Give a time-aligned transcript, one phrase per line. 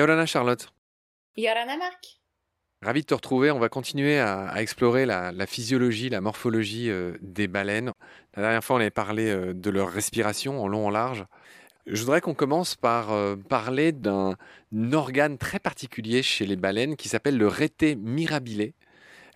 [0.00, 0.72] Yaolana Charlotte.
[1.36, 2.20] Yorana Marc.
[2.80, 3.50] Ravi de te retrouver.
[3.50, 7.92] On va continuer à, à explorer la, la physiologie, la morphologie euh, des baleines.
[8.34, 11.26] La dernière fois, on avait parlé euh, de leur respiration en long, en large.
[11.86, 14.36] Je voudrais qu'on commence par euh, parler d'un
[14.92, 18.72] organe très particulier chez les baleines qui s'appelle le rété mirabile,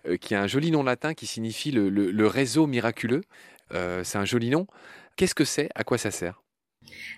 [0.07, 3.21] euh, qui a un joli nom latin qui signifie le, le- le réseau miraculeux.
[3.69, 4.65] C'est un joli nom.
[5.15, 5.69] Qu'est-ce que c'est?
[5.75, 6.41] À quoi ça sert?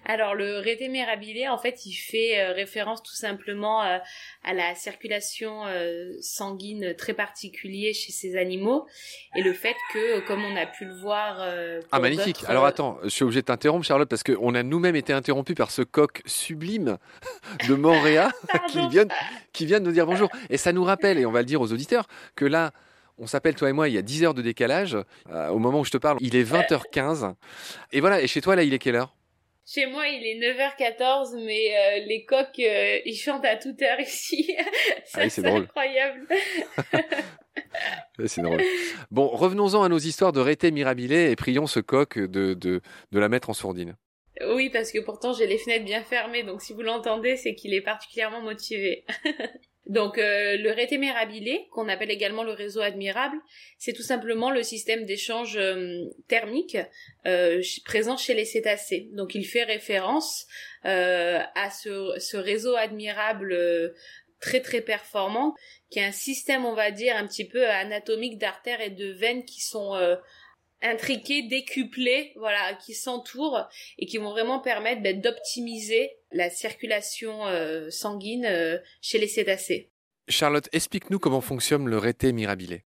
[0.06, 3.98] Alors le rété mirabile, en fait, il fait euh, référence tout simplement euh,
[4.44, 8.88] à la circulation euh, sanguine très particulière chez ces animaux
[9.36, 11.46] et le fait que, comme on a pu le voir.
[11.92, 12.44] Ah, magnifique.
[12.48, 15.72] Alors attends, je suis obligé de t'interrompre, Charlotte, parce qu'on a nous-mêmes été interrompus par
[15.72, 16.98] ce coq sublime
[17.68, 18.32] de Montréal
[18.70, 19.06] qui vient,
[19.54, 20.30] qui vient de nous dire bonjour.
[20.50, 22.72] Et ça nous rappelle, et on va le dire aux auditeurs, que là,
[23.20, 24.98] on s'appelle toi et moi, il y a 10 heures de décalage.
[25.30, 27.34] Au moment où je te parle, il est 20h15.
[27.92, 29.17] Et voilà, et chez toi, là, il est quelle heure?
[29.70, 34.00] Chez moi, il est 9h14, mais euh, les coqs, euh, ils chantent à toute heure
[34.00, 34.56] ici.
[35.06, 36.26] Ça, Ah oui, c'est incroyable.
[38.26, 38.62] C'est drôle.
[39.12, 43.20] Bon, revenons-en à nos histoires de rété mirabile et prions ce coq de, de, de
[43.20, 43.96] la mettre en sourdine.
[44.48, 47.74] Oui, parce que pourtant j'ai les fenêtres bien fermées, donc si vous l'entendez, c'est qu'il
[47.74, 49.06] est particulièrement motivé.
[49.90, 53.38] donc euh, le rété mirabile, qu'on appelle également le réseau admirable,
[53.78, 56.78] c'est tout simplement le système d'échange euh, thermique
[57.26, 59.10] euh, présent chez les cétacés.
[59.14, 60.46] Donc il fait référence
[60.86, 63.94] euh, à ce, ce réseau admirable
[64.40, 65.56] très très performant,
[65.90, 69.46] qui est un système, on va dire, un petit peu anatomique d'artères et de veines
[69.46, 69.96] qui sont
[70.82, 77.90] intriqués, décuplés, voilà, qui s'entourent et qui vont vraiment permettre ben, d'optimiser la circulation euh,
[77.90, 79.92] sanguine euh, chez les cétacés.
[80.30, 82.82] Charlotte, explique-nous comment fonctionne le rété mirabile.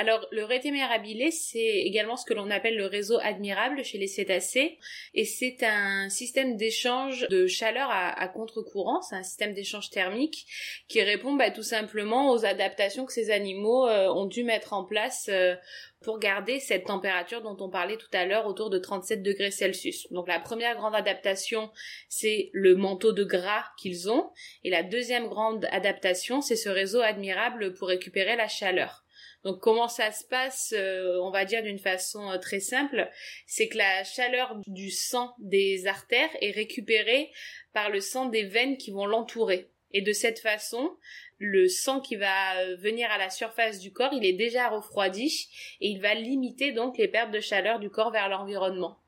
[0.00, 4.06] Alors, le rété mirabile, c'est également ce que l'on appelle le réseau admirable chez les
[4.06, 4.78] cétacés,
[5.12, 10.46] et c'est un système d'échange de chaleur à, à contre-courant, c'est un système d'échange thermique
[10.88, 14.84] qui répond bah, tout simplement aux adaptations que ces animaux euh, ont dû mettre en
[14.84, 15.54] place euh,
[16.00, 20.10] pour garder cette température dont on parlait tout à l'heure autour de 37 degrés Celsius.
[20.10, 21.70] Donc la première grande adaptation,
[22.08, 24.30] c'est le manteau de gras qu'ils ont,
[24.64, 29.04] et la deuxième grande adaptation, c'est ce réseau admirable pour récupérer la chaleur.
[29.44, 33.08] Donc comment ça se passe, euh, on va dire d'une façon euh, très simple,
[33.46, 37.30] c'est que la chaleur du sang des artères est récupérée
[37.72, 39.70] par le sang des veines qui vont l'entourer.
[39.92, 40.94] Et de cette façon,
[41.38, 45.48] le sang qui va euh, venir à la surface du corps, il est déjà refroidi
[45.80, 48.98] et il va limiter donc les pertes de chaleur du corps vers l'environnement.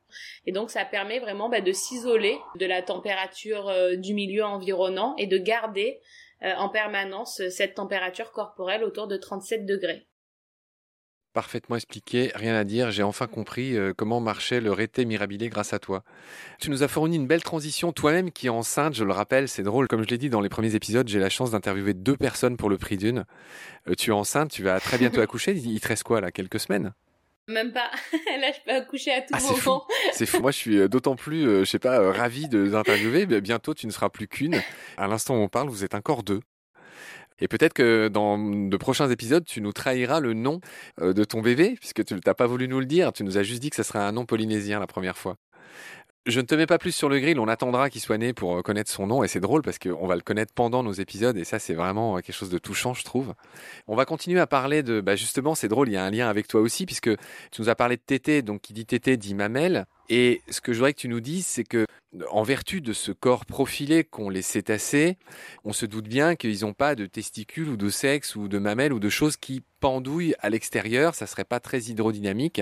[0.47, 5.26] Et donc ça permet vraiment bah, de s'isoler de la température du milieu environnant et
[5.26, 6.00] de garder
[6.43, 10.06] en permanence cette température corporelle autour de 37 degrés.
[11.32, 12.91] Parfaitement expliqué, rien à dire.
[12.91, 16.04] J'ai enfin compris euh, comment marchait le rété mirabile grâce à toi.
[16.60, 19.62] Tu nous as fourni une belle transition, toi-même qui es enceinte, je le rappelle, c'est
[19.62, 19.88] drôle.
[19.88, 22.69] Comme je l'ai dit dans les premiers épisodes, j'ai la chance d'interviewer deux personnes pour
[22.69, 23.25] le prix d'une.
[23.88, 25.53] Euh, tu es enceinte, tu vas très bientôt accoucher.
[25.53, 26.93] Il te reste quoi là Quelques semaines?
[27.49, 27.91] Même pas.
[28.41, 29.69] Là, je peux accoucher à tout Ah, fou.
[29.70, 29.84] moment.
[30.12, 30.41] C'est fou.
[30.43, 33.25] Moi, je suis euh, d'autant plus, je sais pas, ravi de d'interviewer.
[33.26, 34.60] Mais bientôt, tu ne seras plus qu'une.
[34.99, 36.41] À l'instant où on parle, vous êtes encore deux.
[37.38, 40.60] Et peut-être que dans de prochains épisodes, tu nous trahiras le nom
[41.00, 43.12] euh, de ton bébé, puisque tu n'as pas voulu nous le dire.
[43.12, 45.37] Tu nous as juste dit que ce serait un nom polynésien la première fois.
[46.25, 48.56] Je ne te mets pas plus sur le grill, on attendra qu'il soit né pour
[48.56, 51.37] euh, connaître son nom, et c'est drôle parce qu'on va le connaître pendant nos épisodes,
[51.37, 53.34] et ça c'est vraiment euh, quelque chose de touchant, je trouve.
[53.88, 56.28] On va continuer à parler de, bah justement, c'est drôle, il y a un lien
[56.28, 59.34] avec toi aussi, puisque tu nous as parlé de tété, donc qui dit tété dit
[59.34, 61.86] mamelle, et ce que je voudrais que tu nous dises, c'est que
[62.30, 65.16] en vertu de ce corps profilé qu'ont les cétacés,
[65.64, 68.92] on se doute bien qu'ils n'ont pas de testicules ou de sexe ou de mamelles
[68.92, 72.60] ou de choses qui pendouillent à l'extérieur, ça serait pas très hydrodynamique.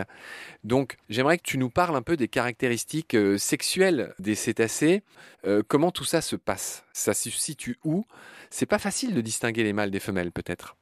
[0.62, 5.02] Donc j'aimerais que tu nous parles un peu des caractéristiques euh, sexuelles des cétacés,
[5.46, 8.04] Euh, comment tout ça se passe, ça se situe où?
[8.50, 10.76] C'est pas facile de distinguer les mâles des femelles peut-être.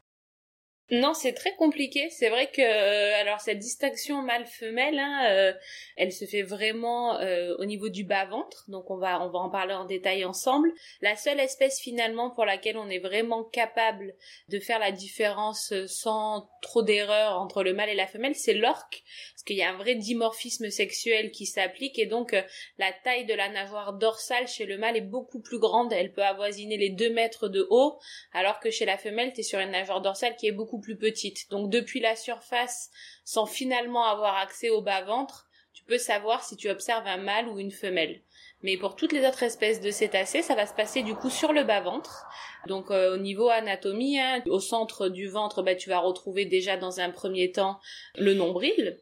[0.90, 2.08] Non, c'est très compliqué.
[2.08, 5.52] C'est vrai que euh, alors cette distinction mâle-femelle, hein, euh,
[5.96, 8.64] elle se fait vraiment euh, au niveau du bas-ventre.
[8.68, 10.72] Donc on va on va en parler en détail ensemble.
[11.02, 14.14] La seule espèce finalement pour laquelle on est vraiment capable
[14.48, 19.02] de faire la différence sans trop d'erreur entre le mâle et la femelle, c'est l'orque,
[19.48, 22.42] qu'il y a un vrai dimorphisme sexuel qui s'applique et donc euh,
[22.76, 25.92] la taille de la nageoire dorsale chez le mâle est beaucoup plus grande.
[25.92, 27.98] Elle peut avoisiner les 2 mètres de haut,
[28.32, 30.98] alors que chez la femelle, tu es sur une nageoire dorsale qui est beaucoup plus
[30.98, 31.50] petite.
[31.50, 32.90] Donc depuis la surface,
[33.24, 37.58] sans finalement avoir accès au bas-ventre, tu peux savoir si tu observes un mâle ou
[37.58, 38.20] une femelle.
[38.62, 41.52] Mais pour toutes les autres espèces de cétacés, ça va se passer du coup sur
[41.52, 42.26] le bas-ventre.
[42.66, 46.76] Donc euh, au niveau anatomie, hein, au centre du ventre, bah, tu vas retrouver déjà
[46.76, 47.78] dans un premier temps
[48.16, 48.98] le nombril.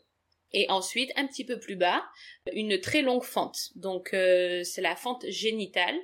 [0.58, 2.02] Et ensuite, un petit peu plus bas,
[2.54, 3.72] une très longue fente.
[3.74, 5.94] Donc euh, c'est la fente génitale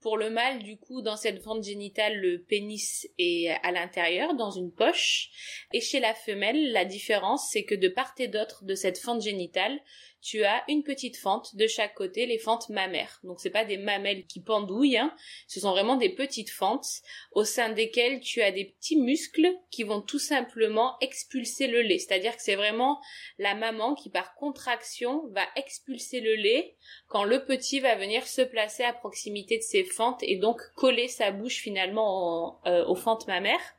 [0.00, 4.50] Pour le mâle, du coup, dans cette fente génitale, le pénis est à l'intérieur, dans
[4.50, 5.28] une poche.
[5.74, 9.20] Et chez la femelle, la différence, c'est que de part et d'autre de cette fente
[9.20, 9.78] génitale,
[10.20, 13.20] tu as une petite fente de chaque côté, les fentes mammaires.
[13.24, 15.14] Donc c'est pas des mamelles qui pendouillent, hein.
[15.46, 16.88] ce sont vraiment des petites fentes
[17.32, 21.98] au sein desquelles tu as des petits muscles qui vont tout simplement expulser le lait.
[21.98, 23.00] C'est-à-dire que c'est vraiment
[23.38, 26.76] la maman qui par contraction va expulser le lait
[27.08, 31.08] quand le petit va venir se placer à proximité de ces fentes et donc coller
[31.08, 33.74] sa bouche finalement euh, aux fentes mammaires.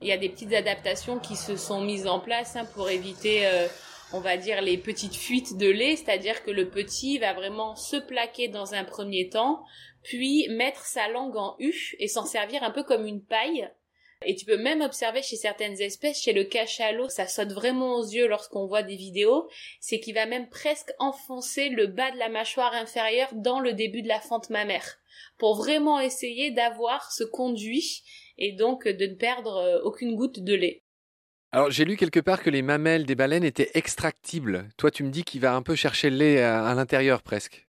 [0.00, 3.46] Il y a des petites adaptations qui se sont mises en place hein, pour éviter
[3.46, 3.66] euh,
[4.12, 7.96] on va dire les petites fuites de lait, c'est-à-dire que le petit va vraiment se
[7.96, 9.64] plaquer dans un premier temps,
[10.02, 13.70] puis mettre sa langue en U et s'en servir un peu comme une paille.
[14.26, 18.04] Et tu peux même observer chez certaines espèces, chez le cachalot, ça saute vraiment aux
[18.04, 19.48] yeux lorsqu'on voit des vidéos,
[19.80, 24.02] c'est qu'il va même presque enfoncer le bas de la mâchoire inférieure dans le début
[24.02, 24.98] de la fente mammaire,
[25.38, 28.02] pour vraiment essayer d'avoir ce conduit
[28.36, 30.82] et donc de ne perdre euh, aucune goutte de lait.
[31.52, 34.68] Alors j'ai lu quelque part que les mamelles des baleines étaient extractibles.
[34.76, 37.66] Toi tu me dis qu'il va un peu chercher le lait à, l'intérieur presque.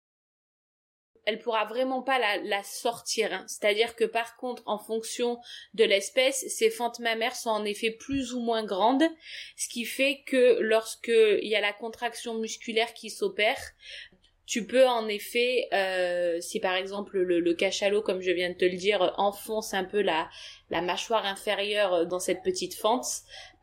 [1.26, 3.32] Elle pourra vraiment pas la, sortir.
[3.32, 3.46] Hein.
[3.48, 5.40] C'est-à-dire que par contre, en fonction
[5.76, 9.04] de l'espèce, ces fentes mammaires sont en effet plus ou moins grandes,
[9.56, 13.62] ce qui fait que lorsque il y a la contraction musculaire qui s'opère,
[14.50, 18.66] tu peux en effet, euh, si par exemple le, cachalot, comme je viens de te
[18.66, 20.28] le dire, enfonce un peu la,
[20.72, 23.06] la mâchoire inférieure dans cette petite fente,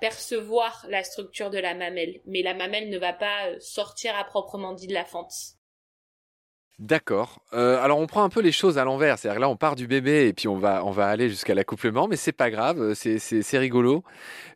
[0.00, 2.20] percevoir la structure de la mamelle.
[2.26, 5.32] Mais la mamelle ne va pas sortir à proprement dit de la fente.
[6.78, 7.40] D'accord.
[7.54, 9.86] Euh, alors on prend un peu les choses à l'envers, c'est-à-dire là on part du
[9.86, 13.18] bébé et puis on va on va aller jusqu'à l'accouplement, mais c'est pas grave, c'est
[13.18, 14.04] c'est rigolo.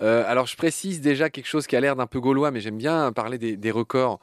[0.02, 2.76] Euh, alors je précise déjà quelque chose qui a l'air d'un peu gaulois, mais j'aime
[2.76, 4.20] bien parler des, records.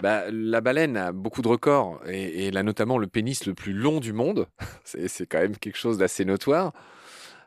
[0.00, 3.72] Bah, la baleine a beaucoup de records et, et là notamment le pénis le plus
[3.72, 4.46] long du monde.
[4.84, 6.72] c'est quand même quelque chose d'assez notoire.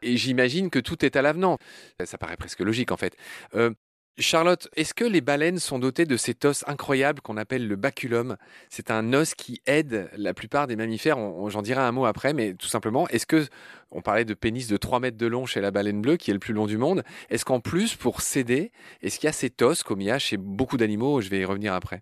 [0.02, 1.58] Et j'imagine que tout est à l'avenant.
[2.04, 3.16] Ça paraît presque logique en fait.
[3.56, 3.72] Euh,
[4.20, 8.36] Charlotte, est-ce que les baleines sont dotées de cet os incroyable qu'on appelle le baculum?
[8.70, 11.18] C'est un os qui aide la plupart des mammifères.
[11.50, 13.46] J'en dirai un mot après, mais tout simplement, est-ce que
[13.92, 16.34] on parlait de pénis de 3 mètres de long chez la baleine bleue, qui est
[16.34, 18.72] le plus long du monde Est-ce qu'en plus, pour s'aider,
[19.04, 21.22] est-ce qu'il y a cet os comme il y a chez beaucoup d'animaux?
[21.22, 22.02] Je vais y revenir après.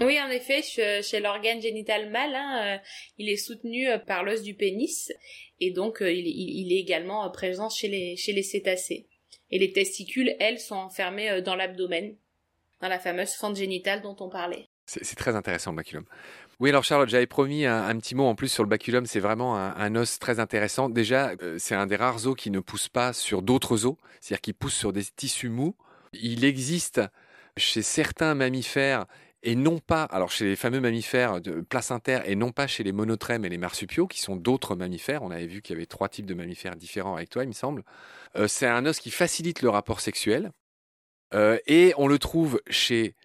[0.00, 2.78] Oui, en effet, chez l'organe génital mâle, hein, euh,
[3.18, 5.12] il est soutenu euh, par l'os du pénis
[5.60, 9.06] et donc euh, il, est également présent chez les, chez les cétacés.
[9.52, 12.14] Et les testicules, elles, sont enfermées dans l'abdomen,
[12.80, 14.68] dans la fameuse fente génitale dont on parlait.
[14.86, 16.04] C'est très intéressant le baculum.
[16.58, 19.06] Oui, alors Charlotte, j'avais promis un, petit mot en plus sur le baculum.
[19.06, 20.88] C'est vraiment un, os très intéressant.
[20.88, 24.52] Déjà, c'est un des rares os qui ne pousse pas sur d'autres os, c'est-à-dire qui
[24.52, 25.76] pousse sur des tissus mous.
[26.12, 27.00] Il existe
[27.56, 29.06] chez certains mammifères
[29.42, 32.92] et non pas, alors chez les fameux mammifères de placentaires et non pas chez les
[32.92, 35.22] monotrèmes et les marsupiaux, qui sont d'autres mammifères.
[35.22, 37.52] On avait vu qu'il y avait trois types de mammifères différents avec toi, il me
[37.52, 37.82] semble.
[38.36, 40.52] Euh, c'est un os qui facilite le rapport sexuel
[41.34, 43.16] euh, et on le trouve chez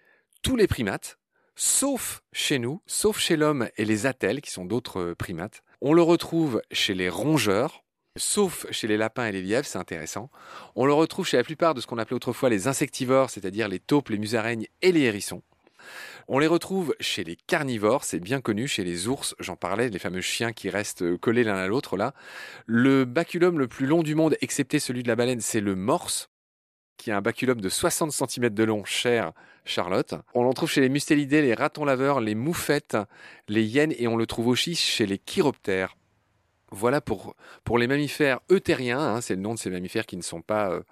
[0.42, 1.18] tous les primates,
[1.54, 5.62] sauf chez nous, sauf chez l'homme et les attelles, qui sont d'autres primates.
[5.80, 7.84] On le retrouve chez les rongeurs,
[8.16, 10.30] sauf chez les lapins et les lièvres, c'est intéressant.
[10.74, 13.78] On le retrouve chez la plupart de ce qu'on appelait autrefois les insectivores, c'est-à-dire les
[13.78, 15.42] taupes, les musaraignes et les hérissons.
[16.28, 19.98] On les retrouve chez les carnivores, c'est bien connu, chez les ours, j'en parlais, les
[19.98, 22.14] fameux chiens qui restent collés l'un à l'autre là.
[22.66, 26.30] Le baculum le plus long du monde, excepté celui de la baleine, c'est le morse,
[26.98, 29.32] qui a un baculum de 60 cm de long, cher
[29.64, 30.14] Charlotte.
[30.34, 32.96] On l'en trouve chez les mustélidés, les ratons laveurs, les moufettes,
[33.48, 35.96] les hyènes, et on le trouve aussi chez les chiroptères.
[36.70, 40.22] Voilà pour, pour les mammifères euthériens, hein, c'est le nom de ces mammifères qui ne
[40.22, 40.82] sont pas euh,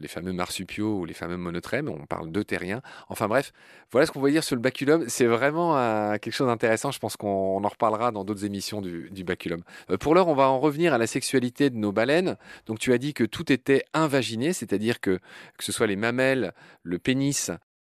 [0.00, 2.82] les fameux marsupiaux ou les fameux monotrèmes, on parle d'euthériens.
[3.08, 3.52] Enfin bref,
[3.90, 5.04] voilà ce qu'on va dire sur le baculum.
[5.08, 9.24] C'est vraiment euh, quelque chose d'intéressant, je pense qu'on en reparlera dans d'autres émissions du,
[9.24, 9.62] baculum.
[9.90, 12.36] Euh, pour l'heure, on va en revenir à la sexualité de nos baleines.
[12.66, 15.18] Donc tu as dit que tout était invaginé, c'est-à-dire que
[15.58, 17.50] que ce soit les mamelles, le pénis,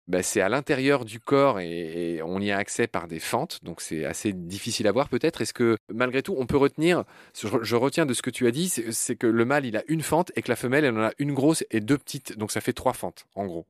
[0.07, 3.81] bah, c'est à l'intérieur du corps et, on y a accès par des fentes, donc
[3.81, 5.41] c'est assez difficile à voir peut-être.
[5.41, 8.69] Est-ce que malgré tout on peut retenir, je, retiens de ce que tu as dit,
[8.69, 11.11] c'est que le mâle il a une fente et que la femelle elle en a
[11.17, 13.65] une grosse et deux petites, donc ça fait trois fentes en gros.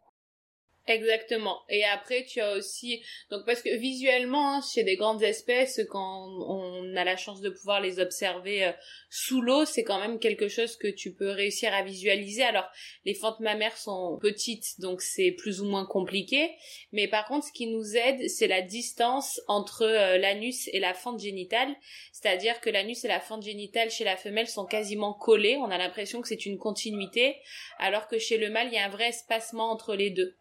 [0.87, 1.63] Exactement.
[1.67, 3.01] Et après, tu as aussi
[3.31, 7.49] donc parce que visuellement, hein, chez des grandes espèces, quand on a la chance de
[7.49, 8.71] pouvoir les observer euh,
[9.09, 12.43] sous l'eau, c'est quand même quelque chose que tu peux réussir à visualiser.
[12.43, 12.69] Alors,
[13.03, 16.51] les fentes mammaires sont petites, donc c'est plus ou moins compliqué.
[16.91, 20.93] Mais par contre, ce qui nous aide, c'est la distance entre euh, l'anus et la
[20.93, 21.75] fente génitale.
[22.11, 25.57] C'est-à-dire que l'anus et la fente génitale chez la femelle sont quasiment collés.
[25.57, 27.37] On a l'impression que c'est une continuité,
[27.79, 30.35] alors que chez le mâle, il y a un vrai espacement entre les deux.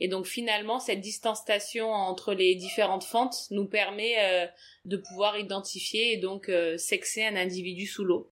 [0.00, 4.46] Et donc finalement, cette distanciation entre les différentes fentes nous permet euh,
[4.84, 8.30] de pouvoir identifier et donc euh, sexer un individu sous l'eau.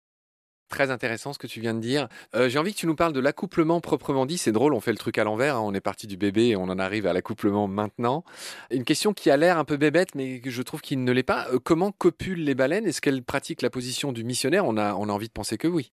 [0.68, 2.08] Très intéressant ce que tu viens de dire.
[2.36, 4.38] Euh, j'ai envie que tu nous parles de l'accouplement proprement dit.
[4.38, 5.56] C'est drôle, on fait le truc à l'envers.
[5.56, 5.62] Hein.
[5.64, 8.24] On est parti du bébé et on en arrive à l'accouplement maintenant.
[8.70, 11.48] Une question qui a l'air un peu bébête, mais je trouve qu'il ne l'est pas.
[11.64, 12.86] comment copulent les baleines?
[12.86, 14.64] Est-ce qu'elles pratiquent la position du missionnaire?
[14.64, 15.92] On a, on a envie de penser que oui.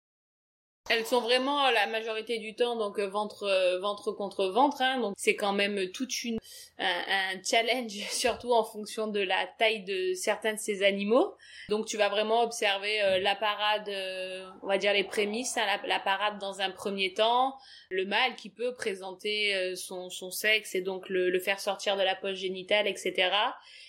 [0.89, 4.81] Elles sont vraiment euh, la majorité du temps donc euh, ventre euh, ventre contre ventre
[4.81, 6.39] hein, donc c'est quand même toute une
[6.79, 11.37] un, challenge surtout en fonction de la taille de certains de ces animaux.
[11.69, 13.89] Donc tu vas vraiment observer la parade
[14.63, 17.55] on va dire les prémices hein, la, parade dans un premier temps,
[17.91, 22.39] le mâle qui peut présenter son sexe et donc le, faire sortir de la poche
[22.39, 23.31] génitale etc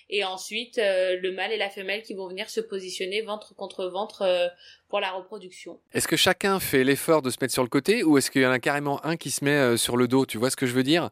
[0.09, 4.51] et ensuite le mâle et la femelle qui vont venir se positionner ventre contre ventre
[4.91, 5.79] pour la reproduction.
[5.93, 8.45] Est-ce que chacun fait l'effort de se mettre sur le côté ou est-ce qu'il y
[8.45, 10.25] en a carrément un qui se met euh, sur le dos?
[10.27, 11.09] Tu vois ce que je veux dire?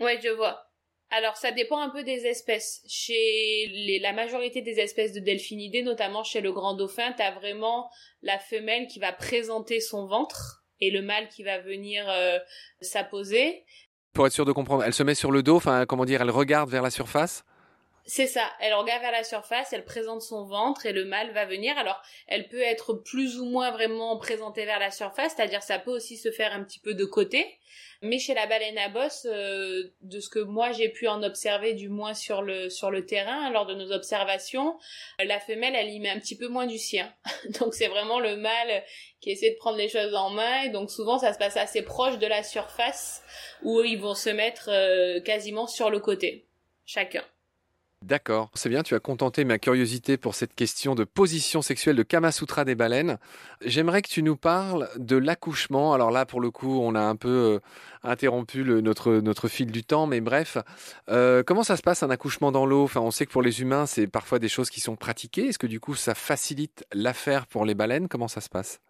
[0.00, 0.66] Ouais, je vois.
[1.10, 2.82] Alors ça dépend un peu des espèces.
[2.88, 7.30] Chez les, la majorité des espèces de delphinidés, notamment chez le grand dauphin, tu as
[7.30, 7.88] vraiment
[8.22, 12.04] la femelle qui va présenter son ventre et le mâle qui va venir
[12.80, 13.64] s'apposer.
[14.12, 16.30] Pour être sûr de comprendre, elle se met sur le dos, enfin comment dire, elle
[16.30, 17.44] regarde vers la surface?
[18.06, 18.52] C'est ça.
[18.60, 21.76] Elle regarde vers la surface, elle présente son ventre et le mâle va venir.
[21.78, 25.90] Alors, elle peut être plus ou moins vraiment présentée vers la surface, c'est-à-dire ça peut
[25.90, 27.58] aussi se faire un petit peu de côté.
[28.02, 31.72] Mais chez la baleine à bosse, euh, de ce que moi j'ai pu en observer,
[31.72, 34.78] du moins sur le sur le terrain lors de nos observations,
[35.18, 37.10] la femelle elle y met un petit peu moins du sien.
[37.58, 38.84] donc c'est vraiment le mâle
[39.22, 40.64] qui essaie de prendre les choses en main.
[40.64, 43.22] Et donc souvent ça se passe assez proche de la surface
[43.62, 46.46] où ils vont se mettre euh, quasiment sur le côté,
[46.84, 47.24] chacun.
[48.04, 52.02] D'accord, c'est bien, tu as contenté ma curiosité pour cette question de position sexuelle de
[52.02, 53.16] Kamasutra des baleines.
[53.64, 55.94] J'aimerais que tu nous parles de l'accouchement.
[55.94, 57.60] Alors là, pour le coup, on a un peu euh,
[58.02, 60.58] interrompu notre, notre fil du temps, mais bref,
[61.08, 62.84] euh, comment ça se passe un accouchement dans l'eau?
[62.84, 65.46] Enfin, on sait que pour les humains, c'est parfois des choses qui sont pratiquées.
[65.46, 68.08] Est-ce que du coup, ça facilite l'affaire pour les baleines?
[68.08, 68.80] Comment ça se passe?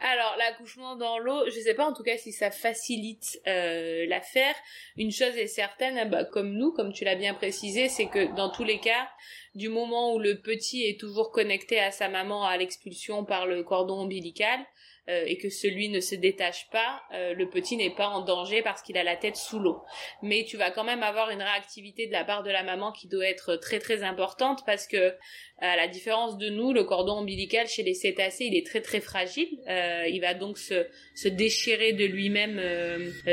[0.00, 4.54] Alors l'accouchement dans l'eau, je sais pas en tout cas si ça facilite euh, l'affaire.
[4.96, 8.50] Une chose est certaine, bah, comme nous, comme tu l'as bien précisé, c'est que dans
[8.50, 9.08] tous les cas,
[9.54, 13.62] du moment où le petit est toujours connecté à sa maman à l'expulsion par le
[13.62, 14.60] cordon ombilical,
[15.08, 18.60] euh, et que celui ne se détache pas, euh, le petit n'est pas en danger
[18.62, 19.84] parce qu'il a la tête sous l'eau.
[20.20, 23.06] Mais tu vas quand même avoir une réactivité de la part de la maman qui
[23.06, 25.14] doit être très très importante parce que
[25.58, 29.00] à la différence de nous, le cordon ombilical chez les cétacés, il est très très
[29.00, 29.48] fragile.
[29.68, 32.60] Euh, il va donc se, se déchirer de lui-même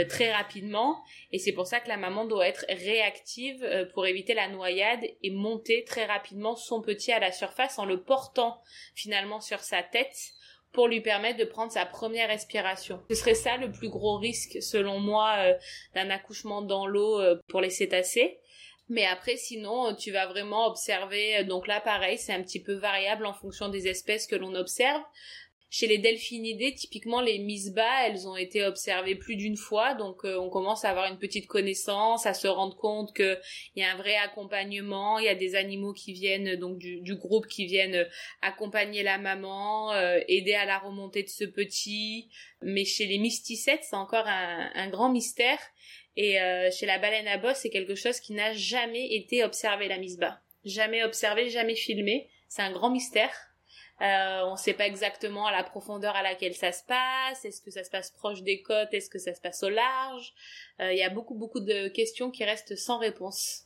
[0.10, 4.48] très rapidement et c'est pour ça que la maman doit être réactive pour éviter la
[4.48, 8.62] noyade et monter très rapidement son petit à la surface en le portant
[8.94, 10.34] finalement sur sa tête
[10.74, 13.00] pour lui permettre de prendre sa première respiration.
[13.10, 15.54] Ce serait ça le plus gros risque, selon moi, euh,
[15.94, 18.40] d'un accouchement dans l'eau euh, pour les cétacés.
[18.90, 21.38] Mais après, sinon, tu vas vraiment observer.
[21.38, 24.56] Euh, donc là, pareil, c'est un petit peu variable en fonction des espèces que l'on
[24.56, 25.02] observe.
[25.76, 30.38] Chez les delphinidés, typiquement les misbas, elles ont été observées plus d'une fois, donc euh,
[30.38, 33.40] on commence à avoir une petite connaissance, à se rendre compte qu'il
[33.78, 37.48] y a un vrai accompagnement, il y a des animaux qui viennent donc du, groupe
[37.48, 38.08] qui viennent
[38.44, 42.30] accompagner la maman, euh, aider à la remontée de ce petit.
[42.62, 45.58] Mais chez les mysticettes, c'est encore un, grand mystère.
[46.16, 49.88] Et euh, chez la baleine à bosse, c'est quelque chose qui n'a jamais été observé,
[49.88, 50.40] la misba.
[50.66, 52.30] Jamais observé, jamais filmé.
[52.48, 53.53] C'est un grand mystère.
[54.02, 57.46] Euh, on ne sait pas exactement la profondeur à laquelle ça se passe.
[57.46, 58.94] Est-ce que ça se passe proche des côtes?
[58.94, 60.34] Est-ce que ça se passe au large?
[60.82, 63.66] Euh, Il y a beaucoup beaucoup de questions qui restent sans réponse.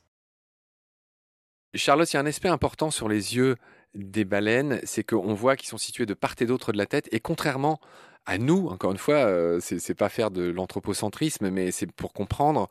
[1.74, 3.56] Charlotte, il y a un aspect important sur les yeux
[3.94, 7.08] des baleines, c'est qu'on voit qu'ils sont situés de part et d'autre de la tête,
[7.12, 7.80] et contrairement
[8.26, 12.70] à nous, encore une fois, euh, c'est pas faire de l'anthropocentrisme, mais c'est pour comprendre,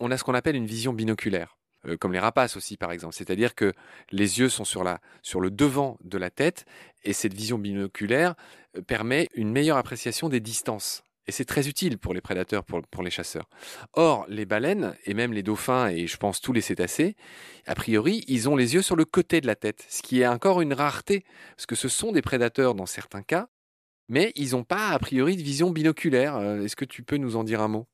[0.00, 1.56] on a ce qu'on appelle une vision binoculaire.
[1.86, 3.14] Euh, comme les rapaces aussi par exemple.
[3.14, 3.72] C'est-à-dire que
[4.10, 6.64] les yeux sont sur, le devant de la tête
[7.04, 8.34] et cette vision binoculaire
[8.76, 11.02] euh, permet une meilleure appréciation des distances.
[11.28, 13.48] Et c'est très utile pour les prédateurs, pour, pour, les chasseurs.
[13.94, 17.16] Or, les baleines, et même les dauphins, et je pense tous les cétacés,
[17.66, 20.26] a priori, ils ont les yeux sur le côté de la tête, ce qui est
[20.28, 21.24] encore une rareté,
[21.56, 23.48] parce que ce sont des prédateurs dans certains cas,
[24.08, 26.36] mais ils n'ont pas a priori de vision binoculaire.
[26.36, 27.88] Euh, est-ce que tu peux nous en dire un mot?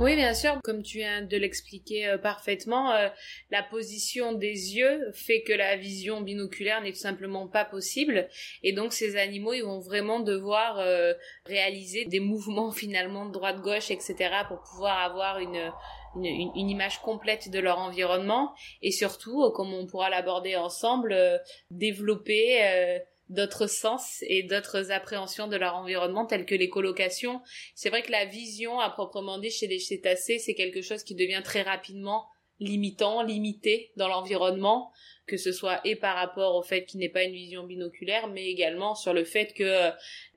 [0.00, 3.08] Oui, bien sûr, comme tu viens de l'expliquer euh, parfaitement, euh,
[3.50, 8.28] la position des yeux fait que la vision binoculaire n'est tout simplement pas possible,
[8.62, 11.14] et donc ces animaux, ils vont vraiment devoir euh,
[11.46, 15.72] réaliser des mouvements finalement de droite-gauche, etc., pour pouvoir avoir une,
[16.16, 21.16] une, une, image complète de leur environnement, et surtout, comme on pourra l'aborder ensemble,
[21.70, 27.42] développer d'autres sens et d'autres appréhensions de leur environnement telles que les colocations.
[27.74, 31.14] C'est vrai que la vision à proprement dit chez les cétacés, c'est quelque chose qui
[31.14, 32.28] devient très rapidement
[32.60, 34.92] limitant, limité dans l'environnement,
[35.28, 38.46] que ce soit et par rapport au fait qu'il n'est pas une vision binoculaire, mais
[38.46, 39.90] également sur le fait que euh,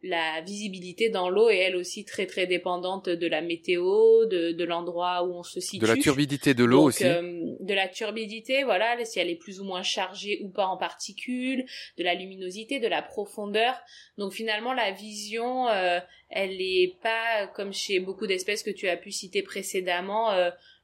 [0.03, 4.63] la visibilité dans l'eau est elle aussi très très dépendante de la météo, de, de
[4.63, 5.79] l'endroit où on se situe.
[5.79, 7.05] De la turbidité de l'eau aussi.
[7.05, 10.77] Euh, de la turbidité, voilà, si elle est plus ou moins chargée ou pas en
[10.77, 11.65] particules,
[11.97, 13.75] de la luminosité, de la profondeur.
[14.17, 15.99] Donc finalement la vision, euh,
[16.29, 20.31] elle est pas comme chez beaucoup d'espèces que tu as pu citer précédemment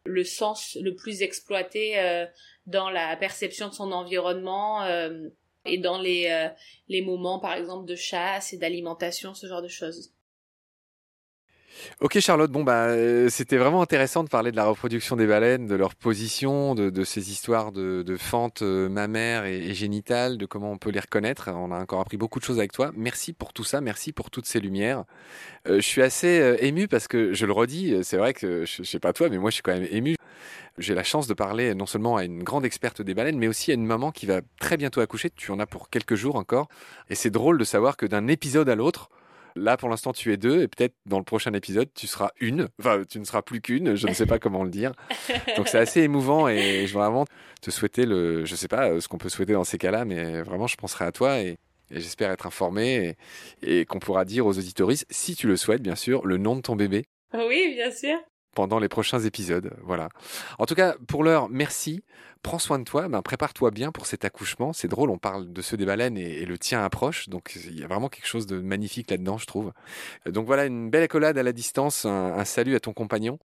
[0.07, 2.25] le sens le plus exploité euh,
[2.65, 5.29] dans la perception de son environnement euh,
[5.65, 6.49] et dans les, euh,
[6.87, 10.13] les moments par exemple de chasse et d'alimentation, ce genre de choses.
[12.01, 12.89] Ok Charlotte, bon bah
[13.29, 17.31] c'était vraiment intéressant de parler de la reproduction des baleines, de leur position, de, ces
[17.31, 21.49] histoires de, fentes mammaires et, génitales, de comment on peut les reconnaître.
[21.53, 22.91] On a encore appris beaucoup de choses avec toi.
[22.95, 25.03] Merci pour tout ça, merci pour toutes ces lumières.
[25.65, 28.99] je suis assez ému parce que je le redis, c'est vrai que je, je sais
[28.99, 30.15] pas toi, mais moi je suis quand même ému.
[30.77, 33.71] J'ai la chance de parler non seulement à une grande experte des baleines, mais aussi
[33.71, 35.31] à une maman qui va très bientôt accoucher.
[35.31, 36.67] Tu en as pour quelques jours encore.
[37.09, 39.09] Et c'est drôle de savoir que d'un épisode à l'autre,
[39.57, 42.69] Là, pour l'instant, tu es deux, et peut-être dans le prochain épisode, tu seras une.
[42.79, 43.95] Enfin, tu ne seras plus qu'une.
[43.95, 44.91] Je ne sais pas comment le dire.
[45.57, 47.25] Donc, c'est assez émouvant, et je veux vraiment
[47.61, 48.45] te souhaiter le.
[48.45, 51.05] Je ne sais pas ce qu'on peut souhaiter dans ces cas-là, mais vraiment, je penserai
[51.05, 51.57] à toi et,
[51.89, 53.15] j'espère être informé
[53.61, 56.55] et, et qu'on pourra dire aux auditoristes, si tu le souhaites, bien sûr, le nom
[56.55, 57.05] de ton bébé.
[57.33, 58.17] Oui, bien sûr
[58.57, 59.71] pendant les prochains épisodes.
[59.83, 60.09] Voilà.
[60.57, 62.03] En tout cas, pour l'heure, merci.
[62.41, 63.07] Prends soin de toi.
[63.07, 64.73] Ben, prépare-toi bien pour cet accouchement.
[64.73, 67.29] C'est drôle, on parle de ceux des baleines et, le tien approche.
[67.29, 69.73] Donc, il y a vraiment quelque chose de magnifique là-dedans, je trouve.
[70.25, 72.05] Donc voilà, une belle accolade à la distance.
[72.05, 73.37] Un, salut à ton compagnon.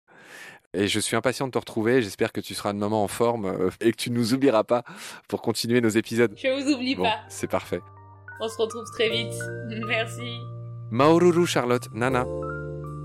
[0.72, 2.00] Et je suis impatient de te retrouver.
[2.00, 4.64] J'espère que tu seras de moment en forme euh, et que tu ne nous oublieras
[4.64, 4.82] pas
[5.28, 6.32] pour continuer nos épisodes.
[6.38, 7.18] Je vous oublie pas.
[7.28, 7.82] C'est parfait.
[8.40, 9.34] On se retrouve très vite.
[9.86, 10.38] Merci.
[10.90, 12.24] Maururu Charlotte, Nana.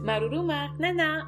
[0.05, 1.27] Maururu Marc, Nana.